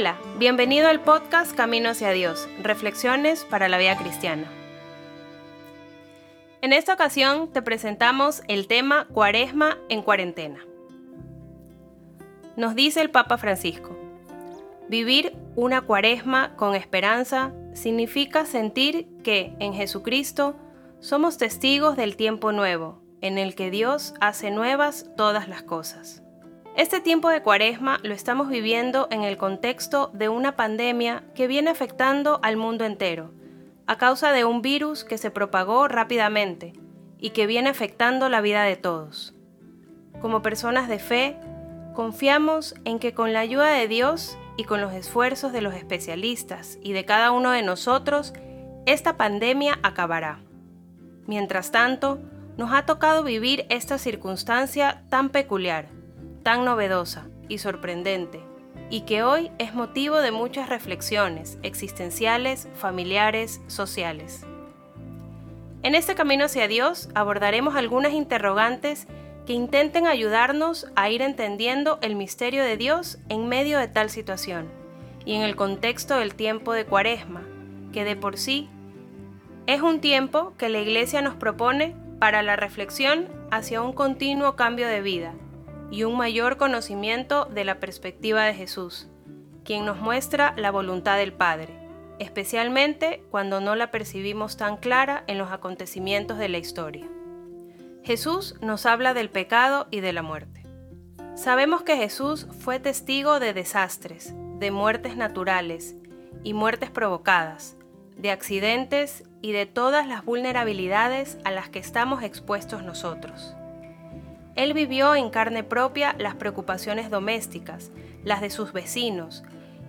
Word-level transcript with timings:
Hola, 0.00 0.18
bienvenido 0.38 0.88
al 0.88 1.02
podcast 1.02 1.54
Camino 1.54 1.90
hacia 1.90 2.10
Dios, 2.12 2.48
Reflexiones 2.62 3.44
para 3.44 3.68
la 3.68 3.76
Vida 3.76 3.98
Cristiana. 3.98 4.50
En 6.62 6.72
esta 6.72 6.94
ocasión 6.94 7.52
te 7.52 7.60
presentamos 7.60 8.42
el 8.48 8.66
tema 8.66 9.08
Cuaresma 9.12 9.76
en 9.90 10.00
cuarentena. 10.00 10.64
Nos 12.56 12.74
dice 12.74 13.02
el 13.02 13.10
Papa 13.10 13.36
Francisco, 13.36 13.94
vivir 14.88 15.36
una 15.54 15.82
cuaresma 15.82 16.56
con 16.56 16.74
esperanza 16.74 17.52
significa 17.74 18.46
sentir 18.46 19.06
que 19.22 19.54
en 19.58 19.74
Jesucristo 19.74 20.56
somos 21.00 21.36
testigos 21.36 21.98
del 21.98 22.16
tiempo 22.16 22.52
nuevo, 22.52 23.02
en 23.20 23.36
el 23.36 23.54
que 23.54 23.70
Dios 23.70 24.14
hace 24.18 24.50
nuevas 24.50 25.10
todas 25.14 25.46
las 25.46 25.62
cosas. 25.62 26.22
Este 26.76 27.00
tiempo 27.00 27.28
de 27.28 27.42
cuaresma 27.42 27.98
lo 28.04 28.14
estamos 28.14 28.48
viviendo 28.48 29.08
en 29.10 29.22
el 29.22 29.36
contexto 29.36 30.10
de 30.14 30.28
una 30.28 30.54
pandemia 30.54 31.24
que 31.34 31.48
viene 31.48 31.68
afectando 31.68 32.38
al 32.42 32.56
mundo 32.56 32.84
entero, 32.84 33.32
a 33.86 33.98
causa 33.98 34.30
de 34.30 34.44
un 34.44 34.62
virus 34.62 35.02
que 35.02 35.18
se 35.18 35.32
propagó 35.32 35.88
rápidamente 35.88 36.72
y 37.18 37.30
que 37.30 37.48
viene 37.48 37.70
afectando 37.70 38.28
la 38.28 38.40
vida 38.40 38.62
de 38.62 38.76
todos. 38.76 39.34
Como 40.20 40.42
personas 40.42 40.88
de 40.88 41.00
fe, 41.00 41.36
confiamos 41.94 42.76
en 42.84 43.00
que 43.00 43.14
con 43.14 43.32
la 43.32 43.40
ayuda 43.40 43.70
de 43.70 43.88
Dios 43.88 44.38
y 44.56 44.62
con 44.62 44.80
los 44.80 44.92
esfuerzos 44.92 45.52
de 45.52 45.62
los 45.62 45.74
especialistas 45.74 46.78
y 46.82 46.92
de 46.92 47.04
cada 47.04 47.32
uno 47.32 47.50
de 47.50 47.62
nosotros, 47.62 48.32
esta 48.86 49.16
pandemia 49.16 49.80
acabará. 49.82 50.38
Mientras 51.26 51.72
tanto, 51.72 52.20
nos 52.56 52.72
ha 52.72 52.86
tocado 52.86 53.24
vivir 53.24 53.66
esta 53.70 53.98
circunstancia 53.98 55.02
tan 55.08 55.30
peculiar, 55.30 55.88
tan 56.42 56.64
novedosa 56.64 57.28
y 57.48 57.58
sorprendente, 57.58 58.40
y 58.88 59.02
que 59.02 59.22
hoy 59.22 59.50
es 59.58 59.74
motivo 59.74 60.18
de 60.18 60.32
muchas 60.32 60.68
reflexiones 60.68 61.58
existenciales, 61.62 62.68
familiares, 62.74 63.60
sociales. 63.66 64.44
En 65.82 65.94
este 65.94 66.14
camino 66.14 66.44
hacia 66.44 66.68
Dios 66.68 67.08
abordaremos 67.14 67.74
algunas 67.74 68.12
interrogantes 68.12 69.06
que 69.46 69.52
intenten 69.54 70.06
ayudarnos 70.06 70.86
a 70.96 71.08
ir 71.08 71.22
entendiendo 71.22 71.98
el 72.02 72.14
misterio 72.16 72.62
de 72.62 72.76
Dios 72.76 73.18
en 73.28 73.48
medio 73.48 73.78
de 73.78 73.88
tal 73.88 74.10
situación 74.10 74.68
y 75.24 75.34
en 75.34 75.42
el 75.42 75.56
contexto 75.56 76.16
del 76.16 76.34
tiempo 76.34 76.72
de 76.72 76.84
Cuaresma, 76.84 77.42
que 77.92 78.04
de 78.04 78.16
por 78.16 78.36
sí 78.36 78.68
es 79.66 79.82
un 79.82 80.00
tiempo 80.00 80.52
que 80.58 80.68
la 80.68 80.80
Iglesia 80.80 81.22
nos 81.22 81.34
propone 81.34 81.94
para 82.18 82.42
la 82.42 82.56
reflexión 82.56 83.28
hacia 83.50 83.80
un 83.82 83.92
continuo 83.92 84.56
cambio 84.56 84.86
de 84.86 85.00
vida 85.00 85.34
y 85.90 86.04
un 86.04 86.16
mayor 86.16 86.56
conocimiento 86.56 87.46
de 87.46 87.64
la 87.64 87.80
perspectiva 87.80 88.44
de 88.44 88.54
Jesús, 88.54 89.08
quien 89.64 89.84
nos 89.84 89.98
muestra 89.98 90.54
la 90.56 90.70
voluntad 90.70 91.16
del 91.16 91.32
Padre, 91.32 91.76
especialmente 92.18 93.24
cuando 93.30 93.60
no 93.60 93.74
la 93.74 93.90
percibimos 93.90 94.56
tan 94.56 94.76
clara 94.76 95.24
en 95.26 95.38
los 95.38 95.50
acontecimientos 95.50 96.38
de 96.38 96.48
la 96.48 96.58
historia. 96.58 97.08
Jesús 98.02 98.54
nos 98.60 98.86
habla 98.86 99.14
del 99.14 99.30
pecado 99.30 99.86
y 99.90 100.00
de 100.00 100.12
la 100.12 100.22
muerte. 100.22 100.64
Sabemos 101.34 101.82
que 101.82 101.96
Jesús 101.96 102.46
fue 102.60 102.80
testigo 102.80 103.40
de 103.40 103.52
desastres, 103.52 104.34
de 104.58 104.70
muertes 104.70 105.16
naturales 105.16 105.96
y 106.44 106.54
muertes 106.54 106.90
provocadas, 106.90 107.76
de 108.16 108.30
accidentes 108.30 109.24
y 109.42 109.52
de 109.52 109.66
todas 109.66 110.06
las 110.06 110.24
vulnerabilidades 110.24 111.38
a 111.44 111.50
las 111.50 111.68
que 111.68 111.78
estamos 111.78 112.22
expuestos 112.22 112.82
nosotros. 112.82 113.54
Él 114.56 114.74
vivió 114.74 115.14
en 115.14 115.30
carne 115.30 115.62
propia 115.62 116.14
las 116.18 116.34
preocupaciones 116.34 117.10
domésticas, 117.10 117.90
las 118.24 118.40
de 118.40 118.50
sus 118.50 118.72
vecinos 118.72 119.44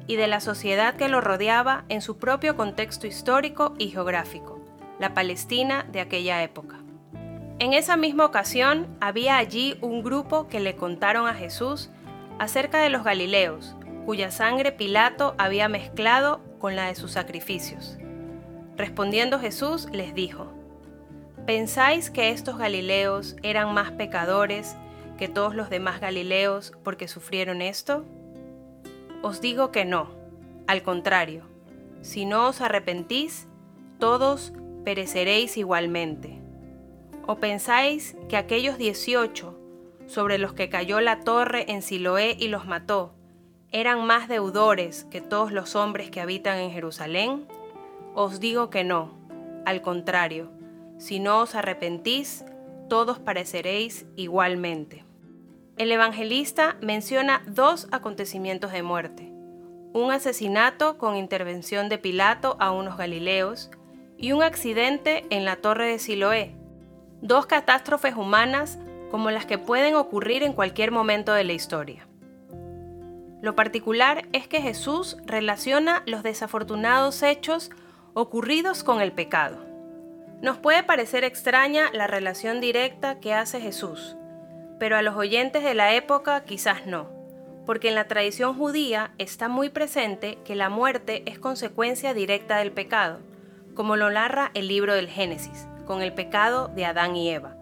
y 0.07 0.15
de 0.15 0.27
la 0.27 0.39
sociedad 0.39 0.95
que 0.95 1.09
lo 1.09 1.21
rodeaba 1.21 1.85
en 1.89 2.01
su 2.01 2.17
propio 2.17 2.55
contexto 2.55 3.07
histórico 3.07 3.73
y 3.77 3.89
geográfico, 3.89 4.59
la 4.99 5.13
Palestina 5.13 5.85
de 5.91 6.01
aquella 6.01 6.43
época. 6.43 6.77
En 7.59 7.73
esa 7.73 7.95
misma 7.95 8.25
ocasión 8.25 8.87
había 8.99 9.37
allí 9.37 9.77
un 9.81 10.03
grupo 10.03 10.47
que 10.47 10.59
le 10.59 10.75
contaron 10.75 11.27
a 11.27 11.33
Jesús 11.33 11.89
acerca 12.39 12.79
de 12.81 12.89
los 12.89 13.03
Galileos, 13.03 13.75
cuya 14.05 14.31
sangre 14.31 14.71
Pilato 14.71 15.35
había 15.37 15.67
mezclado 15.67 16.41
con 16.59 16.75
la 16.75 16.87
de 16.87 16.95
sus 16.95 17.11
sacrificios. 17.11 17.97
Respondiendo 18.77 19.39
Jesús 19.39 19.87
les 19.91 20.15
dijo, 20.15 20.51
¿Pensáis 21.45 22.11
que 22.11 22.29
estos 22.29 22.57
Galileos 22.57 23.35
eran 23.41 23.73
más 23.73 23.91
pecadores 23.91 24.75
que 25.17 25.27
todos 25.27 25.55
los 25.55 25.69
demás 25.71 25.99
Galileos 25.99 26.71
porque 26.83 27.07
sufrieron 27.07 27.63
esto? 27.63 28.05
Os 29.23 29.41
digo 29.41 29.71
que 29.71 29.83
no, 29.83 30.11
al 30.67 30.83
contrario, 30.83 31.43
si 32.01 32.25
no 32.25 32.47
os 32.47 32.61
arrepentís, 32.61 33.47
todos 33.99 34.53
pereceréis 34.83 35.57
igualmente. 35.57 36.39
¿O 37.25 37.37
pensáis 37.37 38.15
que 38.29 38.37
aquellos 38.37 38.77
dieciocho, 38.77 39.57
sobre 40.05 40.37
los 40.37 40.53
que 40.53 40.69
cayó 40.69 41.01
la 41.01 41.21
torre 41.21 41.71
en 41.71 41.81
Siloé 41.81 42.35
y 42.39 42.49
los 42.49 42.65
mató, 42.67 43.15
eran 43.71 44.05
más 44.05 44.27
deudores 44.27 45.05
que 45.05 45.21
todos 45.21 45.51
los 45.51 45.75
hombres 45.75 46.11
que 46.11 46.21
habitan 46.21 46.59
en 46.59 46.71
Jerusalén? 46.71 47.47
Os 48.13 48.39
digo 48.39 48.69
que 48.69 48.83
no, 48.83 49.11
al 49.65 49.81
contrario, 49.81 50.51
si 51.01 51.19
no 51.19 51.39
os 51.39 51.55
arrepentís, 51.55 52.45
todos 52.87 53.17
pareceréis 53.17 54.05
igualmente. 54.15 55.03
El 55.75 55.91
evangelista 55.91 56.77
menciona 56.79 57.41
dos 57.47 57.87
acontecimientos 57.91 58.71
de 58.71 58.83
muerte, 58.83 59.31
un 59.93 60.11
asesinato 60.11 60.99
con 60.99 61.15
intervención 61.15 61.89
de 61.89 61.97
Pilato 61.97 62.55
a 62.59 62.69
unos 62.69 62.97
galileos 62.97 63.71
y 64.15 64.31
un 64.31 64.43
accidente 64.43 65.25
en 65.31 65.43
la 65.43 65.55
torre 65.55 65.87
de 65.87 65.97
Siloé, 65.97 66.55
dos 67.23 67.47
catástrofes 67.47 68.15
humanas 68.15 68.77
como 69.09 69.31
las 69.31 69.47
que 69.47 69.57
pueden 69.57 69.95
ocurrir 69.95 70.43
en 70.43 70.53
cualquier 70.53 70.91
momento 70.91 71.33
de 71.33 71.43
la 71.43 71.53
historia. 71.53 72.07
Lo 73.41 73.55
particular 73.55 74.27
es 74.33 74.47
que 74.47 74.61
Jesús 74.61 75.17
relaciona 75.25 76.03
los 76.05 76.21
desafortunados 76.21 77.23
hechos 77.23 77.71
ocurridos 78.13 78.83
con 78.83 79.01
el 79.01 79.11
pecado. 79.13 79.70
Nos 80.41 80.57
puede 80.57 80.81
parecer 80.81 81.23
extraña 81.23 81.91
la 81.93 82.07
relación 82.07 82.61
directa 82.61 83.19
que 83.19 83.33
hace 83.33 83.61
Jesús, 83.61 84.15
pero 84.79 84.97
a 84.97 85.03
los 85.03 85.15
oyentes 85.15 85.63
de 85.63 85.75
la 85.75 85.93
época 85.93 86.43
quizás 86.45 86.87
no, 86.87 87.09
porque 87.67 87.89
en 87.89 87.95
la 87.95 88.07
tradición 88.07 88.57
judía 88.57 89.11
está 89.19 89.49
muy 89.49 89.69
presente 89.69 90.39
que 90.43 90.55
la 90.55 90.69
muerte 90.69 91.21
es 91.27 91.37
consecuencia 91.37 92.15
directa 92.15 92.57
del 92.57 92.71
pecado, 92.71 93.19
como 93.75 93.95
lo 93.95 94.09
narra 94.09 94.49
el 94.55 94.67
libro 94.67 94.95
del 94.95 95.07
Génesis, 95.07 95.67
con 95.85 96.01
el 96.01 96.11
pecado 96.11 96.69
de 96.69 96.85
Adán 96.85 97.15
y 97.15 97.29
Eva, 97.29 97.55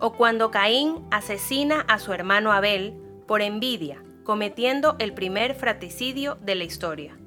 o 0.00 0.14
cuando 0.14 0.50
Caín 0.50 1.06
asesina 1.10 1.82
a 1.88 1.98
su 1.98 2.14
hermano 2.14 2.52
Abel 2.52 2.94
por 3.26 3.42
envidia, 3.42 4.02
cometiendo 4.22 4.96
el 4.98 5.12
primer 5.12 5.54
fratricidio 5.54 6.38
de 6.40 6.54
la 6.54 6.64
historia. 6.64 7.18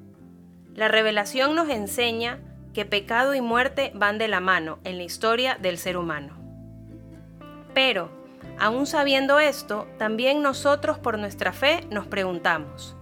La 0.74 0.88
revelación 0.88 1.54
nos 1.54 1.68
enseña 1.68 2.40
que 2.74 2.84
pecado 2.84 3.34
y 3.34 3.40
muerte 3.40 3.92
van 3.94 4.18
de 4.18 4.28
la 4.28 4.40
mano 4.40 4.78
en 4.84 4.98
la 4.98 5.04
historia 5.04 5.56
del 5.60 5.78
ser 5.78 5.96
humano. 5.96 6.36
Pero, 7.74 8.10
aún 8.58 8.86
sabiendo 8.86 9.38
esto, 9.38 9.86
también 9.98 10.42
nosotros 10.42 10.98
por 10.98 11.18
nuestra 11.18 11.52
fe 11.52 11.86
nos 11.90 12.06
preguntamos, 12.06 12.96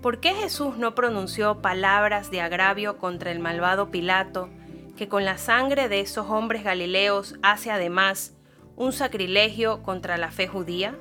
¿por 0.00 0.20
qué 0.20 0.34
Jesús 0.34 0.76
no 0.76 0.94
pronunció 0.94 1.60
palabras 1.60 2.30
de 2.30 2.40
agravio 2.40 2.98
contra 2.98 3.30
el 3.30 3.38
malvado 3.38 3.90
Pilato, 3.90 4.48
que 4.96 5.08
con 5.08 5.24
la 5.24 5.38
sangre 5.38 5.88
de 5.88 6.00
esos 6.00 6.28
hombres 6.28 6.64
galileos 6.64 7.36
hace 7.42 7.70
además 7.70 8.34
un 8.76 8.92
sacrilegio 8.92 9.82
contra 9.82 10.16
la 10.16 10.30
fe 10.30 10.48
judía? 10.48 10.94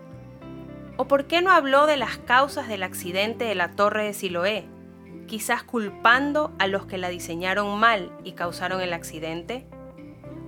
¿O 0.98 1.08
por 1.08 1.26
qué 1.26 1.42
no 1.42 1.52
habló 1.52 1.88
de 1.88 1.98
las 1.98 2.18
causas 2.18 2.68
del 2.68 2.84
accidente 2.84 3.46
de 3.46 3.56
la 3.56 3.72
torre 3.72 4.06
de 4.06 4.14
Siloé? 4.14 4.68
Quizás 5.32 5.64
culpando 5.64 6.52
a 6.60 6.68
los 6.68 6.88
que 6.88 6.98
la 6.98 7.08
diseñaron 7.08 7.80
mal 7.80 8.12
y 8.26 8.34
causaron 8.34 8.82
el 8.82 8.92
accidente? 8.92 9.66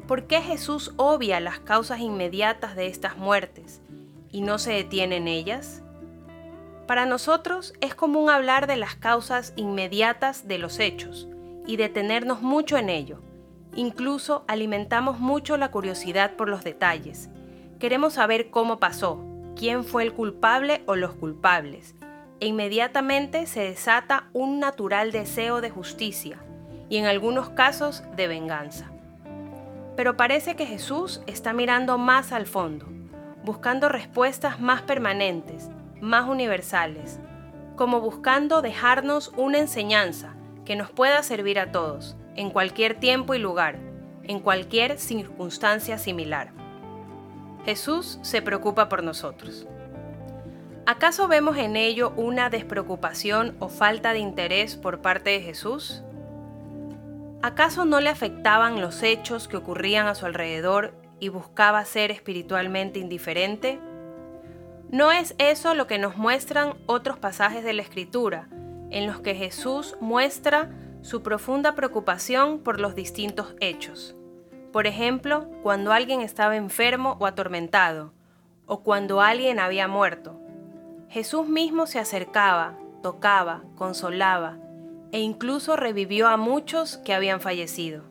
¿Por 0.09 0.27
qué 0.27 0.41
Jesús 0.41 0.93
obvia 0.97 1.39
las 1.39 1.61
causas 1.61 2.01
inmediatas 2.01 2.75
de 2.75 2.87
estas 2.87 3.15
muertes 3.15 3.81
y 4.29 4.41
no 4.41 4.59
se 4.59 4.73
detiene 4.73 5.15
en 5.15 5.29
ellas? 5.29 5.83
Para 6.85 7.05
nosotros 7.05 7.73
es 7.79 7.95
común 7.95 8.29
hablar 8.29 8.67
de 8.67 8.75
las 8.75 8.95
causas 8.95 9.53
inmediatas 9.55 10.49
de 10.49 10.57
los 10.57 10.77
hechos 10.79 11.29
y 11.65 11.77
detenernos 11.77 12.41
mucho 12.41 12.77
en 12.77 12.89
ello. 12.89 13.21
Incluso 13.77 14.43
alimentamos 14.49 15.17
mucho 15.17 15.55
la 15.55 15.71
curiosidad 15.71 16.35
por 16.35 16.49
los 16.49 16.65
detalles. 16.65 17.29
Queremos 17.79 18.15
saber 18.15 18.49
cómo 18.49 18.79
pasó, 18.79 19.23
quién 19.55 19.85
fue 19.85 20.03
el 20.03 20.11
culpable 20.11 20.83
o 20.87 20.97
los 20.97 21.13
culpables, 21.13 21.95
e 22.43 22.45
inmediatamente 22.45 23.45
se 23.45 23.61
desata 23.61 24.25
un 24.33 24.59
natural 24.59 25.13
deseo 25.13 25.61
de 25.61 25.69
justicia 25.69 26.39
y 26.89 26.97
en 26.97 27.05
algunos 27.05 27.51
casos 27.51 28.03
de 28.17 28.27
venganza. 28.27 28.91
Pero 29.95 30.17
parece 30.17 30.57
que 30.57 30.65
Jesús 30.65 31.21
está 31.25 31.53
mirando 31.53 31.97
más 31.97 32.33
al 32.33 32.45
fondo, 32.45 32.85
buscando 33.45 33.87
respuestas 33.87 34.59
más 34.59 34.81
permanentes, 34.81 35.69
más 36.01 36.27
universales, 36.27 37.17
como 37.77 38.01
buscando 38.01 38.61
dejarnos 38.61 39.31
una 39.37 39.59
enseñanza 39.59 40.35
que 40.65 40.75
nos 40.75 40.91
pueda 40.91 41.23
servir 41.23 41.59
a 41.59 41.71
todos, 41.71 42.17
en 42.35 42.49
cualquier 42.49 42.99
tiempo 42.99 43.35
y 43.35 43.39
lugar, 43.39 43.77
en 44.23 44.41
cualquier 44.41 44.99
circunstancia 44.99 45.97
similar. 45.97 46.51
Jesús 47.63 48.19
se 48.21 48.41
preocupa 48.41 48.89
por 48.89 49.01
nosotros. 49.01 49.65
¿Acaso 50.85 51.29
vemos 51.29 51.55
en 51.55 51.77
ello 51.77 52.11
una 52.17 52.49
despreocupación 52.49 53.55
o 53.59 53.69
falta 53.69 54.11
de 54.11 54.19
interés 54.19 54.75
por 54.75 55.01
parte 55.01 55.29
de 55.29 55.39
Jesús? 55.39 56.03
¿Acaso 57.41 57.85
no 57.85 58.01
le 58.01 58.09
afectaban 58.09 58.81
los 58.81 59.01
hechos 59.01 59.47
que 59.47 59.55
ocurrían 59.55 60.07
a 60.07 60.15
su 60.15 60.25
alrededor 60.25 60.93
y 61.21 61.29
buscaba 61.29 61.85
ser 61.85 62.11
espiritualmente 62.11 62.99
indiferente? 62.99 63.79
¿No 64.89 65.13
es 65.13 65.35
eso 65.37 65.73
lo 65.73 65.87
que 65.87 65.99
nos 65.99 66.17
muestran 66.17 66.73
otros 66.85 67.17
pasajes 67.17 67.63
de 67.63 67.71
la 67.71 67.81
Escritura, 67.81 68.49
en 68.89 69.07
los 69.07 69.21
que 69.21 69.35
Jesús 69.35 69.95
muestra 70.01 70.69
su 71.01 71.23
profunda 71.23 71.75
preocupación 71.75 72.59
por 72.59 72.81
los 72.81 72.93
distintos 72.93 73.55
hechos? 73.61 74.17
Por 74.73 74.85
ejemplo, 74.85 75.49
cuando 75.63 75.93
alguien 75.93 76.19
estaba 76.19 76.57
enfermo 76.57 77.15
o 77.21 77.25
atormentado, 77.25 78.11
o 78.65 78.83
cuando 78.83 79.21
alguien 79.21 79.59
había 79.59 79.87
muerto. 79.87 80.42
Jesús 81.13 81.47
mismo 81.47 81.85
se 81.85 81.99
acercaba, 81.99 82.75
tocaba, 83.03 83.61
consolaba, 83.75 84.57
e 85.11 85.19
incluso 85.19 85.75
revivió 85.75 86.27
a 86.27 86.37
muchos 86.37 86.97
que 86.97 87.13
habían 87.13 87.39
fallecido. 87.39 88.01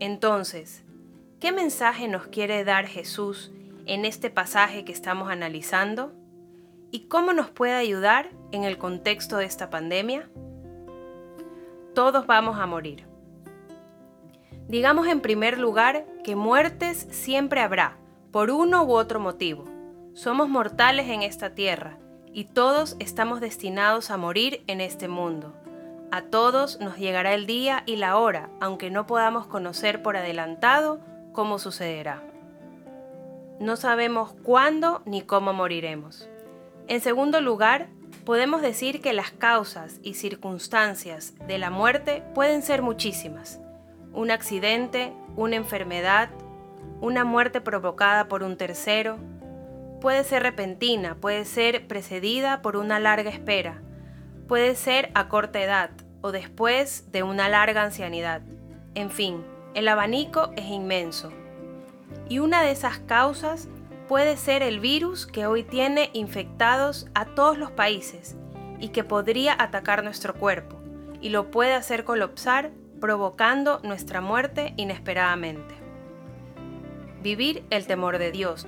Entonces, 0.00 0.82
¿qué 1.38 1.52
mensaje 1.52 2.08
nos 2.08 2.26
quiere 2.26 2.64
dar 2.64 2.88
Jesús 2.88 3.52
en 3.84 4.04
este 4.04 4.28
pasaje 4.28 4.84
que 4.84 4.90
estamos 4.90 5.30
analizando? 5.30 6.14
¿Y 6.90 7.02
cómo 7.06 7.32
nos 7.32 7.48
puede 7.50 7.74
ayudar 7.74 8.30
en 8.50 8.64
el 8.64 8.76
contexto 8.76 9.36
de 9.36 9.44
esta 9.44 9.70
pandemia? 9.70 10.28
Todos 11.94 12.26
vamos 12.26 12.58
a 12.58 12.66
morir. 12.66 13.06
Digamos 14.66 15.06
en 15.06 15.20
primer 15.20 15.60
lugar 15.60 16.04
que 16.24 16.34
muertes 16.34 17.06
siempre 17.12 17.60
habrá, 17.60 17.98
por 18.32 18.50
uno 18.50 18.82
u 18.82 18.94
otro 18.94 19.20
motivo. 19.20 19.64
Somos 20.14 20.48
mortales 20.48 21.08
en 21.08 21.22
esta 21.22 21.54
tierra 21.54 22.00
y 22.36 22.44
todos 22.44 22.96
estamos 22.98 23.40
destinados 23.40 24.10
a 24.10 24.18
morir 24.18 24.62
en 24.66 24.82
este 24.82 25.08
mundo. 25.08 25.54
A 26.12 26.20
todos 26.20 26.78
nos 26.80 26.98
llegará 26.98 27.32
el 27.32 27.46
día 27.46 27.82
y 27.86 27.96
la 27.96 28.18
hora, 28.18 28.50
aunque 28.60 28.90
no 28.90 29.06
podamos 29.06 29.46
conocer 29.46 30.02
por 30.02 30.18
adelantado 30.18 31.00
cómo 31.32 31.58
sucederá. 31.58 32.22
No 33.58 33.76
sabemos 33.76 34.34
cuándo 34.42 35.00
ni 35.06 35.22
cómo 35.22 35.54
moriremos. 35.54 36.28
En 36.88 37.00
segundo 37.00 37.40
lugar, 37.40 37.88
podemos 38.26 38.60
decir 38.60 39.00
que 39.00 39.14
las 39.14 39.30
causas 39.30 39.98
y 40.02 40.12
circunstancias 40.12 41.32
de 41.48 41.56
la 41.56 41.70
muerte 41.70 42.22
pueden 42.34 42.60
ser 42.60 42.82
muchísimas. 42.82 43.60
Un 44.12 44.30
accidente, 44.30 45.14
una 45.36 45.56
enfermedad, 45.56 46.28
una 47.00 47.24
muerte 47.24 47.62
provocada 47.62 48.28
por 48.28 48.42
un 48.42 48.58
tercero. 48.58 49.16
Puede 50.00 50.24
ser 50.24 50.42
repentina, 50.42 51.16
puede 51.16 51.44
ser 51.44 51.86
precedida 51.86 52.62
por 52.62 52.76
una 52.76 53.00
larga 53.00 53.30
espera, 53.30 53.80
puede 54.46 54.74
ser 54.74 55.10
a 55.14 55.28
corta 55.28 55.60
edad 55.60 55.90
o 56.20 56.32
después 56.32 57.10
de 57.12 57.22
una 57.22 57.48
larga 57.48 57.82
ancianidad. 57.82 58.42
En 58.94 59.10
fin, 59.10 59.44
el 59.74 59.88
abanico 59.88 60.50
es 60.56 60.66
inmenso 60.66 61.32
y 62.28 62.38
una 62.38 62.62
de 62.62 62.72
esas 62.72 62.98
causas 62.98 63.68
puede 64.08 64.36
ser 64.36 64.62
el 64.62 64.80
virus 64.80 65.26
que 65.26 65.46
hoy 65.46 65.64
tiene 65.64 66.10
infectados 66.12 67.06
a 67.14 67.24
todos 67.24 67.58
los 67.58 67.70
países 67.70 68.36
y 68.78 68.88
que 68.88 69.04
podría 69.04 69.56
atacar 69.58 70.04
nuestro 70.04 70.34
cuerpo 70.34 70.76
y 71.20 71.30
lo 71.30 71.50
puede 71.50 71.74
hacer 71.74 72.04
colapsar 72.04 72.70
provocando 73.00 73.80
nuestra 73.82 74.20
muerte 74.20 74.74
inesperadamente. 74.76 75.74
Vivir 77.22 77.64
el 77.70 77.86
temor 77.86 78.18
de 78.18 78.30
Dios. 78.30 78.66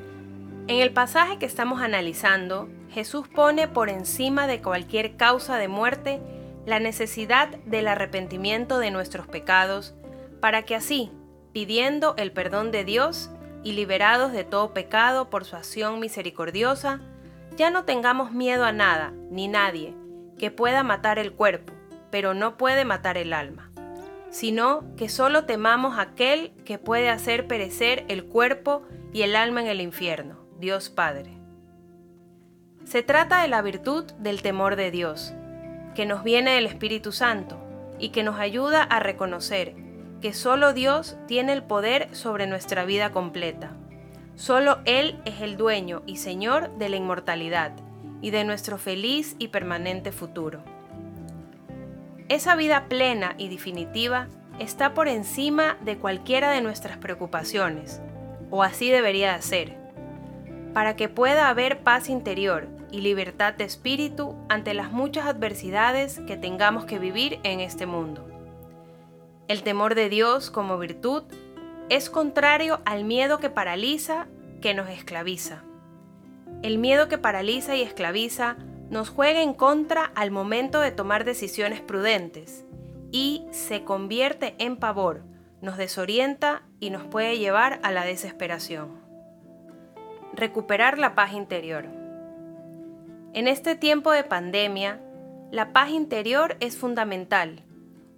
En 0.69 0.81
el 0.81 0.93
pasaje 0.93 1.39
que 1.39 1.47
estamos 1.47 1.81
analizando, 1.81 2.69
Jesús 2.91 3.27
pone 3.27 3.69
por 3.69 3.89
encima 3.89 4.47
de 4.47 4.61
cualquier 4.61 5.17
causa 5.17 5.57
de 5.57 5.67
muerte 5.67 6.21
la 6.67 6.79
necesidad 6.79 7.49
del 7.65 7.89
arrepentimiento 7.89 8.79
de 8.79 8.91
nuestros 8.91 9.27
pecados, 9.27 9.95
para 10.41 10.65
que 10.65 10.75
así, 10.75 11.11
pidiendo 11.55 12.15
el 12.19 12.33
perdón 12.33 12.71
de 12.71 12.85
Dios, 12.85 13.31
y 13.65 13.73
liberados 13.73 14.33
de 14.33 14.45
todo 14.45 14.75
pecado 14.75 15.31
por 15.31 15.47
su 15.47 15.57
acción 15.57 16.01
misericordiosa, 16.01 17.01
ya 17.57 17.71
no 17.71 17.85
tengamos 17.85 18.33
miedo 18.33 18.65
a 18.65 18.73
nada 18.73 19.13
ni 19.31 19.49
nadie 19.49 19.95
que 20.39 20.51
pueda 20.51 20.83
matar 20.83 21.19
el 21.19 21.33
cuerpo, 21.33 21.73
pero 22.11 22.35
no 22.35 22.59
puede 22.59 22.85
matar 22.85 23.17
el 23.17 23.33
alma, 23.33 23.71
sino 24.31 24.85
que 24.97 25.09
solo 25.09 25.45
temamos 25.45 25.99
aquel 25.99 26.53
que 26.67 26.79
puede 26.79 27.09
hacer 27.09 27.47
perecer 27.47 28.05
el 28.09 28.27
cuerpo 28.27 28.83
y 29.13 29.23
el 29.23 29.35
alma 29.35 29.63
en 29.63 29.67
el 29.69 29.81
infierno, 29.81 30.38
Dios 30.59 30.91
Padre. 30.91 31.31
Se 32.85 33.05
trata 33.05 33.43
de 33.43 33.49
la 33.49 33.63
virtud 33.63 34.05
del 34.19 34.43
temor 34.43 34.75
de 34.75 34.91
Dios, 34.91 35.33
que 35.95 36.05
nos 36.05 36.25
viene 36.25 36.53
del 36.53 36.67
Espíritu 36.67 37.13
Santo 37.13 37.57
y 38.01 38.09
que 38.09 38.25
nos 38.25 38.41
ayuda 38.41 38.83
a 38.83 38.99
reconocer 38.99 39.77
que 40.21 40.33
solo 40.33 40.73
Dios 40.73 41.17
tiene 41.29 41.53
el 41.53 41.63
poder 41.63 42.09
sobre 42.13 42.49
nuestra 42.49 42.85
vida 42.85 43.13
completa. 43.13 43.77
Solo 44.35 44.79
Él 44.85 45.21
es 45.25 45.43
el 45.43 45.57
dueño 45.57 46.03
y 46.07 46.17
Señor 46.17 46.77
de 46.77 46.89
la 46.89 46.97
inmortalidad 46.97 47.73
y 48.21 48.31
de 48.31 48.43
nuestro 48.43 48.79
feliz 48.79 49.37
y 49.39 49.49
permanente 49.49 50.11
futuro. 50.11 50.65
Esa 52.29 52.57
vida 52.57 52.87
plena 52.89 53.37
y 53.39 53.49
definitiva 53.49 54.27
está 54.59 54.93
por 54.93 55.07
encima 55.07 55.77
de 55.85 55.99
cualquiera 55.99 56.51
de 56.51 56.63
nuestras 56.63 56.99
preocupaciones, 56.99 58.01
o 58.51 58.65
así 58.65 58.91
debería 58.91 59.35
de 59.35 59.43
ser, 59.43 59.88
para 60.79 60.95
que 60.95 61.09
pueda 61.09 61.49
haber 61.49 61.81
paz 61.81 62.09
interior 62.09 62.69
y 62.93 63.01
libertad 63.01 63.53
de 63.53 63.65
espíritu 63.65 64.37
ante 64.49 64.75
las 64.75 64.93
muchas 64.93 65.27
adversidades 65.27 66.21
que 66.21 66.37
tengamos 66.37 66.85
que 66.85 67.01
vivir 67.01 67.41
en 67.43 67.59
este 67.59 67.85
mundo. 67.85 68.25
El 69.49 69.65
temor 69.65 69.97
de 69.97 70.09
Dios 70.09 70.53
como 70.53 70.79
virtud 70.79 71.25
es 71.89 72.09
contrario 72.09 72.81
al 72.85 73.03
miedo 73.03 73.41
que 73.41 73.51
paraliza, 73.51 74.29
que 74.63 74.73
nos 74.73 74.89
esclaviza. 74.89 75.65
El 76.63 76.79
miedo 76.79 77.09
que 77.09 77.19
paraliza 77.19 77.75
y 77.75 77.83
esclaviza 77.83 78.57
nos 78.89 79.09
juega 79.09 79.43
en 79.43 79.55
contra 79.55 80.13
al 80.15 80.31
momento 80.31 80.79
de 80.79 80.93
tomar 80.93 81.25
decisiones 81.25 81.81
prudentes 81.81 82.65
y 83.11 83.45
se 83.51 83.83
convierte 83.83 84.55
en 84.59 84.77
pavor, 84.77 85.25
nos 85.61 85.77
desorienta 85.77 86.63
y 86.79 86.91
nos 86.91 87.03
puede 87.03 87.37
llevar 87.37 87.81
a 87.83 87.91
la 87.91 88.05
desesperación. 88.05 89.08
Recuperar 90.39 90.99
la 90.99 91.17
paz 91.17 91.33
interior. 91.33 91.87
En 93.35 93.49
este 93.49 93.75
tiempo 93.75 94.13
de 94.13 94.23
pandemia, 94.23 95.01
la 95.51 95.73
paz 95.73 95.91
interior 95.91 96.57
es 96.61 96.77
fundamental 96.77 97.65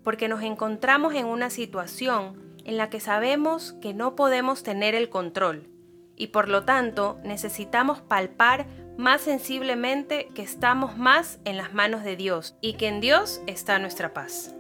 porque 0.05 0.29
nos 0.29 0.43
encontramos 0.43 1.15
en 1.15 1.25
una 1.25 1.49
situación 1.49 2.39
en 2.67 2.77
la 2.77 2.91
que 2.91 3.01
sabemos 3.01 3.73
que 3.81 3.95
no 3.95 4.17
podemos 4.17 4.63
tener 4.63 4.95
el 4.95 5.09
control 5.09 5.71
y 6.15 6.27
por 6.27 6.51
lo 6.51 6.67
tanto 6.67 7.19
necesitamos 7.25 8.03
palpar 8.03 8.67
más 8.99 9.23
sensiblemente 9.23 10.29
que 10.35 10.43
estamos 10.43 10.99
más 10.99 11.41
en 11.47 11.57
las 11.57 11.73
manos 11.73 12.05
de 12.05 12.17
Dios 12.17 12.55
y 12.61 12.75
que 12.75 12.89
en 12.89 13.01
Dios 13.01 13.41
está 13.47 13.79
nuestra 13.79 14.13
paz. 14.13 14.55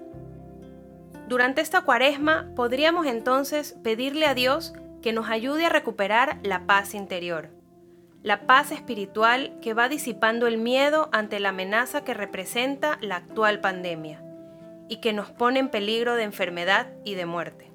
Durante 1.28 1.60
esta 1.60 1.82
cuaresma 1.82 2.50
podríamos 2.56 3.04
entonces 3.04 3.76
pedirle 3.82 4.24
a 4.24 4.32
Dios 4.32 4.72
que 5.02 5.12
nos 5.12 5.28
ayude 5.28 5.66
a 5.66 5.70
recuperar 5.70 6.38
la 6.42 6.66
paz 6.66 6.94
interior, 6.94 7.50
la 8.22 8.46
paz 8.46 8.70
espiritual 8.70 9.58
que 9.62 9.72
va 9.72 9.88
disipando 9.88 10.46
el 10.46 10.58
miedo 10.58 11.08
ante 11.12 11.40
la 11.40 11.50
amenaza 11.50 12.04
que 12.04 12.14
representa 12.14 12.98
la 13.00 13.16
actual 13.16 13.60
pandemia 13.60 14.22
y 14.88 15.00
que 15.00 15.12
nos 15.12 15.30
pone 15.30 15.60
en 15.60 15.70
peligro 15.70 16.16
de 16.16 16.24
enfermedad 16.24 16.88
y 17.04 17.14
de 17.14 17.24
muerte. 17.24 17.70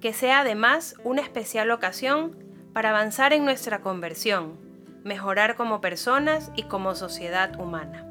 Que 0.00 0.12
sea 0.12 0.40
además 0.40 0.96
una 1.04 1.22
especial 1.22 1.70
ocasión 1.70 2.36
para 2.72 2.90
avanzar 2.90 3.32
en 3.32 3.44
nuestra 3.44 3.80
conversión, 3.80 4.58
mejorar 5.02 5.56
como 5.56 5.80
personas 5.80 6.50
y 6.56 6.64
como 6.64 6.94
sociedad 6.94 7.58
humana. 7.60 8.06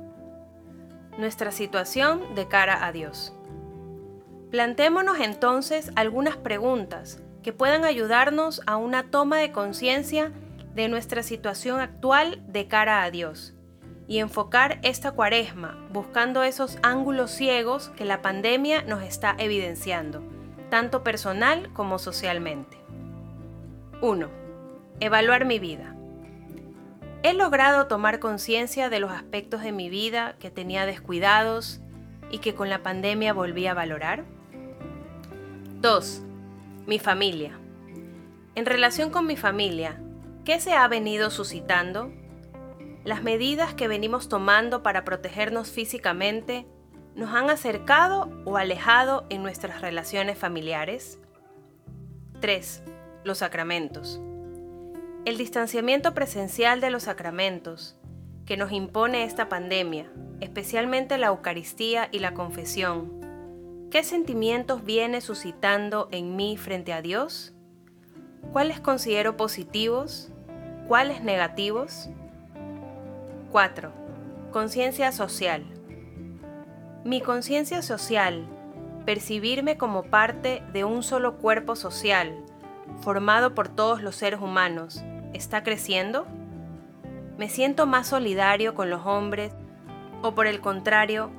Nuestra 1.17 1.51
situación 1.51 2.35
de 2.35 2.47
cara 2.47 2.85
a 2.85 2.91
Dios. 2.91 3.33
Plantémonos 4.51 5.19
entonces 5.19 5.91
algunas 5.95 6.37
preguntas 6.37 7.23
que 7.43 7.53
puedan 7.53 7.85
ayudarnos 7.85 8.61
a 8.65 8.77
una 8.77 9.11
toma 9.11 9.37
de 9.37 9.51
conciencia 9.51 10.31
de 10.73 10.87
nuestra 10.87 11.21
situación 11.21 11.79
actual 11.79 12.41
de 12.47 12.67
cara 12.67 13.03
a 13.03 13.11
Dios 13.11 13.53
y 14.07 14.19
enfocar 14.19 14.79
esta 14.81 15.11
cuaresma 15.11 15.77
buscando 15.91 16.43
esos 16.43 16.77
ángulos 16.81 17.31
ciegos 17.31 17.89
que 17.89 18.05
la 18.05 18.21
pandemia 18.21 18.81
nos 18.83 19.03
está 19.03 19.35
evidenciando, 19.37 20.23
tanto 20.69 21.03
personal 21.03 21.71
como 21.73 21.99
socialmente. 21.99 22.77
1. 24.01 24.29
Evaluar 24.99 25.45
mi 25.45 25.59
vida. 25.59 25.95
He 27.23 27.33
logrado 27.33 27.87
tomar 27.87 28.19
conciencia 28.19 28.89
de 28.89 28.99
los 28.99 29.11
aspectos 29.11 29.61
de 29.61 29.71
mi 29.71 29.89
vida 29.89 30.35
que 30.39 30.49
tenía 30.49 30.85
descuidados 30.85 31.79
y 32.29 32.39
que 32.39 32.53
con 32.53 32.69
la 32.69 32.83
pandemia 32.83 33.31
volví 33.31 33.67
a 33.67 33.73
valorar. 33.73 34.25
2. 35.79 36.23
Mi 36.85 36.99
familia. 36.99 37.57
En 38.55 38.65
relación 38.65 39.09
con 39.09 39.25
mi 39.25 39.37
familia, 39.37 40.01
¿qué 40.43 40.59
se 40.59 40.73
ha 40.73 40.85
venido 40.89 41.29
suscitando? 41.31 42.11
Las 43.05 43.23
medidas 43.23 43.73
que 43.73 43.87
venimos 43.87 44.27
tomando 44.27 44.83
para 44.83 45.05
protegernos 45.05 45.71
físicamente 45.71 46.67
nos 47.15 47.33
han 47.33 47.49
acercado 47.49 48.29
o 48.43 48.57
alejado 48.57 49.25
en 49.29 49.43
nuestras 49.43 49.79
relaciones 49.79 50.37
familiares. 50.37 51.19
3. 52.41 52.83
Los 53.23 53.37
sacramentos. 53.37 54.19
El 55.23 55.37
distanciamiento 55.37 56.13
presencial 56.13 56.81
de 56.81 56.89
los 56.89 57.03
sacramentos 57.03 57.95
que 58.45 58.57
nos 58.57 58.73
impone 58.73 59.23
esta 59.23 59.47
pandemia, 59.47 60.11
especialmente 60.41 61.17
la 61.17 61.27
Eucaristía 61.27 62.09
y 62.11 62.19
la 62.19 62.33
confesión, 62.33 63.22
¿qué 63.93 64.03
sentimientos 64.03 64.83
viene 64.83 65.21
suscitando 65.21 66.07
en 66.09 66.35
mí 66.35 66.57
frente 66.57 66.93
a 66.93 67.03
Dios? 67.03 67.53
¿Cuáles 68.51 68.79
considero 68.79 69.37
positivos? 69.37 70.31
¿Cuáles 70.87 71.21
negativos? 71.21 72.09
4. 73.51 73.91
Conciencia 74.51 75.11
social. 75.11 75.63
Mi 77.05 77.21
conciencia 77.21 77.83
social, 77.83 78.47
percibirme 79.05 79.77
como 79.77 80.01
parte 80.01 80.63
de 80.73 80.85
un 80.85 81.03
solo 81.03 81.37
cuerpo 81.37 81.75
social, 81.75 82.35
formado 83.01 83.53
por 83.53 83.69
todos 83.69 84.01
los 84.01 84.15
seres 84.15 84.41
humanos, 84.41 85.03
está 85.33 85.61
creciendo? 85.61 86.25
¿Me 87.37 87.47
siento 87.47 87.85
más 87.85 88.07
solidario 88.07 88.73
con 88.73 88.89
los 88.89 89.05
hombres? 89.05 89.53
¿O 90.23 90.33
por 90.33 90.47
el 90.47 90.61
contrario, 90.61 91.29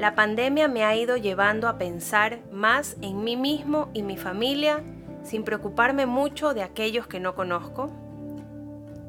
la 0.00 0.14
pandemia 0.14 0.66
me 0.66 0.82
ha 0.82 0.96
ido 0.96 1.18
llevando 1.18 1.68
a 1.68 1.76
pensar 1.76 2.40
más 2.50 2.96
en 3.02 3.22
mí 3.22 3.36
mismo 3.36 3.90
y 3.92 4.02
mi 4.02 4.16
familia 4.16 4.82
sin 5.22 5.44
preocuparme 5.44 6.06
mucho 6.06 6.54
de 6.54 6.62
aquellos 6.62 7.06
que 7.06 7.20
no 7.20 7.34
conozco? 7.34 7.90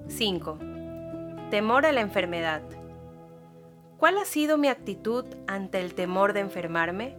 5. 0.10 0.60
Temor 1.50 1.86
a 1.86 1.94
la 1.94 2.02
enfermedad. 2.02 2.62
¿Cuál 4.00 4.18
ha 4.18 4.26
sido 4.26 4.58
mi 4.58 4.68
actitud 4.68 5.24
ante 5.48 5.80
el 5.80 5.96
temor 5.96 6.34
de 6.34 6.42
enfermarme? 6.42 7.16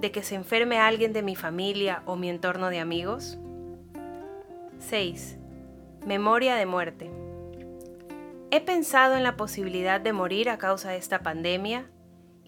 ¿De 0.00 0.10
que 0.10 0.24
se 0.24 0.34
enferme 0.34 0.80
alguien 0.80 1.12
de 1.12 1.22
mi 1.22 1.36
familia 1.36 2.02
o 2.06 2.16
mi 2.16 2.28
entorno 2.28 2.70
de 2.70 2.80
amigos? 2.80 3.38
6. 4.80 5.38
Memoria 6.04 6.56
de 6.56 6.66
muerte. 6.66 7.08
He 8.50 8.60
pensado 8.60 9.14
en 9.14 9.22
la 9.22 9.36
posibilidad 9.36 10.00
de 10.00 10.12
morir 10.12 10.50
a 10.50 10.58
causa 10.58 10.90
de 10.90 10.96
esta 10.96 11.20
pandemia 11.20 11.88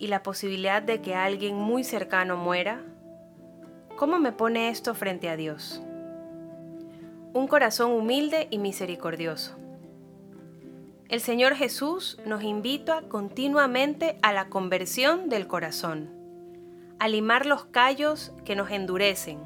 y 0.02 0.08
la 0.08 0.24
posibilidad 0.24 0.82
de 0.82 1.00
que 1.00 1.14
alguien 1.14 1.54
muy 1.54 1.84
cercano 1.84 2.36
muera. 2.36 2.80
¿Cómo 3.96 4.18
me 4.18 4.32
pone 4.32 4.68
esto 4.68 4.96
frente 4.96 5.28
a 5.28 5.36
Dios? 5.36 5.80
Un 7.32 7.46
corazón 7.46 7.92
humilde 7.92 8.48
y 8.50 8.58
misericordioso. 8.58 9.56
El 11.08 11.20
Señor 11.20 11.54
Jesús 11.54 12.18
nos 12.26 12.42
invita 12.42 13.02
continuamente 13.02 14.18
a 14.22 14.32
la 14.32 14.48
conversión 14.48 15.28
del 15.28 15.46
corazón, 15.46 16.10
a 16.98 17.06
limar 17.06 17.46
los 17.46 17.66
callos 17.66 18.32
que 18.44 18.56
nos 18.56 18.72
endurecen, 18.72 19.38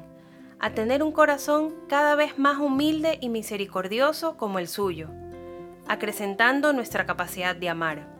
a 0.57 0.71
tener 0.71 1.03
un 1.03 1.11
corazón 1.11 1.75
cada 1.87 2.15
vez 2.15 2.39
más 2.39 2.57
humilde 2.57 3.19
y 3.21 3.29
misericordioso 3.29 4.37
como 4.37 4.57
el 4.57 4.67
suyo, 4.67 5.09
acrecentando 5.87 6.73
nuestra 6.73 7.05
capacidad 7.05 7.55
de 7.55 7.69
amar. 7.69 8.16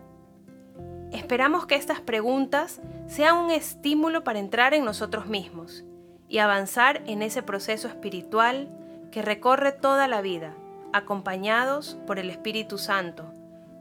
Esperamos 1.27 1.65
que 1.65 1.75
estas 1.75 1.99
preguntas 1.99 2.79
sean 3.07 3.35
un 3.35 3.51
estímulo 3.51 4.23
para 4.23 4.39
entrar 4.39 4.73
en 4.73 4.85
nosotros 4.85 5.25
mismos 5.25 5.83
y 6.29 6.37
avanzar 6.37 7.01
en 7.05 7.21
ese 7.21 7.43
proceso 7.43 7.89
espiritual 7.89 8.69
que 9.11 9.21
recorre 9.21 9.73
toda 9.73 10.07
la 10.07 10.21
vida, 10.21 10.53
acompañados 10.93 11.97
por 12.07 12.17
el 12.17 12.29
Espíritu 12.29 12.77
Santo, 12.77 13.25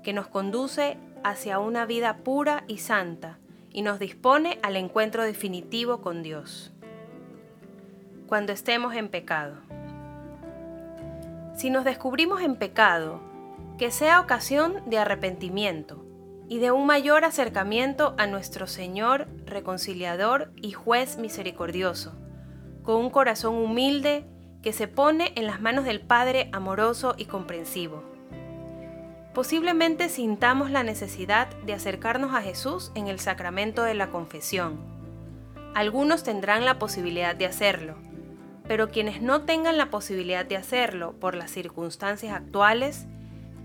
que 0.02 0.12
nos 0.12 0.26
conduce 0.26 0.98
hacia 1.22 1.60
una 1.60 1.86
vida 1.86 2.16
pura 2.24 2.64
y 2.66 2.78
santa 2.78 3.38
y 3.70 3.82
nos 3.82 4.00
dispone 4.00 4.58
al 4.64 4.74
encuentro 4.74 5.22
definitivo 5.22 6.00
con 6.00 6.24
Dios 6.24 6.72
cuando 8.26 8.52
estemos 8.52 8.92
en 8.96 9.08
pecado. 9.08 9.54
Si 11.54 11.70
nos 11.70 11.84
descubrimos 11.84 12.42
en 12.42 12.56
pecado, 12.56 13.20
que 13.78 13.92
sea 13.92 14.18
ocasión 14.18 14.82
de 14.86 14.98
arrepentimiento 14.98 16.05
y 16.48 16.58
de 16.58 16.70
un 16.70 16.86
mayor 16.86 17.24
acercamiento 17.24 18.14
a 18.18 18.26
nuestro 18.26 18.66
Señor 18.66 19.26
reconciliador 19.46 20.52
y 20.56 20.72
juez 20.72 21.18
misericordioso, 21.18 22.14
con 22.82 22.96
un 22.96 23.10
corazón 23.10 23.56
humilde 23.56 24.24
que 24.62 24.72
se 24.72 24.88
pone 24.88 25.32
en 25.36 25.46
las 25.46 25.60
manos 25.60 25.84
del 25.84 26.00
Padre 26.00 26.48
amoroso 26.52 27.14
y 27.16 27.26
comprensivo. 27.26 28.02
Posiblemente 29.34 30.08
sintamos 30.08 30.70
la 30.70 30.82
necesidad 30.82 31.48
de 31.66 31.74
acercarnos 31.74 32.34
a 32.34 32.40
Jesús 32.40 32.90
en 32.94 33.08
el 33.08 33.20
sacramento 33.20 33.82
de 33.82 33.94
la 33.94 34.08
confesión. 34.08 34.80
Algunos 35.74 36.22
tendrán 36.22 36.64
la 36.64 36.78
posibilidad 36.78 37.36
de 37.36 37.44
hacerlo, 37.44 37.96
pero 38.66 38.88
quienes 38.88 39.20
no 39.20 39.42
tengan 39.42 39.76
la 39.76 39.90
posibilidad 39.90 40.46
de 40.46 40.56
hacerlo 40.56 41.12
por 41.20 41.34
las 41.34 41.50
circunstancias 41.50 42.34
actuales, 42.34 43.06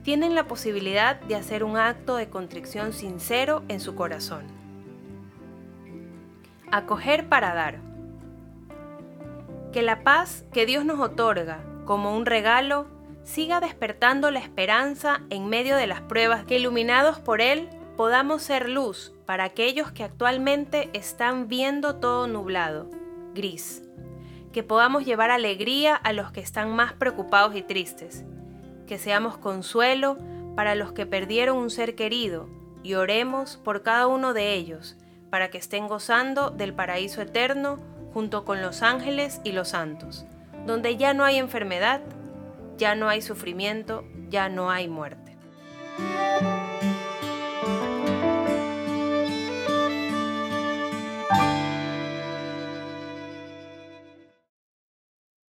tienen 0.03 0.35
la 0.35 0.47
posibilidad 0.47 1.19
de 1.21 1.35
hacer 1.35 1.63
un 1.63 1.77
acto 1.77 2.15
de 2.15 2.29
contrición 2.29 2.93
sincero 2.93 3.63
en 3.67 3.79
su 3.79 3.95
corazón. 3.95 4.45
Acoger 6.71 7.27
para 7.27 7.53
dar. 7.53 7.79
Que 9.71 9.81
la 9.81 10.03
paz 10.03 10.45
que 10.53 10.65
Dios 10.65 10.85
nos 10.85 10.99
otorga 10.99 11.63
como 11.85 12.15
un 12.15 12.25
regalo 12.25 12.87
siga 13.23 13.59
despertando 13.59 14.31
la 14.31 14.39
esperanza 14.39 15.21
en 15.29 15.47
medio 15.47 15.75
de 15.75 15.87
las 15.87 16.01
pruebas 16.01 16.45
que 16.45 16.57
iluminados 16.57 17.19
por 17.19 17.41
Él 17.41 17.69
podamos 17.97 18.41
ser 18.41 18.69
luz 18.69 19.13
para 19.25 19.43
aquellos 19.43 19.91
que 19.91 20.03
actualmente 20.03 20.89
están 20.93 21.47
viendo 21.47 21.97
todo 21.97 22.27
nublado, 22.27 22.89
gris 23.33 23.83
que 24.51 24.63
podamos 24.63 25.05
llevar 25.05 25.31
alegría 25.31 25.95
a 25.95 26.13
los 26.13 26.31
que 26.31 26.41
están 26.41 26.75
más 26.75 26.93
preocupados 26.93 27.55
y 27.55 27.61
tristes, 27.61 28.25
que 28.91 28.97
seamos 28.97 29.37
consuelo 29.37 30.17
para 30.53 30.75
los 30.75 30.91
que 30.91 31.05
perdieron 31.05 31.55
un 31.55 31.69
ser 31.69 31.95
querido 31.95 32.49
y 32.83 32.95
oremos 32.95 33.55
por 33.55 33.83
cada 33.83 34.05
uno 34.07 34.33
de 34.33 34.53
ellos, 34.53 34.97
para 35.29 35.49
que 35.49 35.57
estén 35.57 35.87
gozando 35.87 36.49
del 36.49 36.73
paraíso 36.73 37.21
eterno 37.21 37.77
junto 38.13 38.43
con 38.43 38.61
los 38.61 38.81
ángeles 38.81 39.39
y 39.45 39.53
los 39.53 39.69
santos, 39.69 40.25
donde 40.65 40.97
ya 40.97 41.13
no 41.13 41.23
hay 41.23 41.37
enfermedad, 41.37 42.01
ya 42.75 42.93
no 42.95 43.07
hay 43.07 43.21
sufrimiento, 43.21 44.03
ya 44.27 44.49
no 44.49 44.69
hay 44.69 44.89
muerte. 44.89 45.20